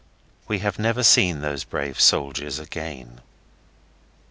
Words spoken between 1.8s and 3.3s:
soldiers again.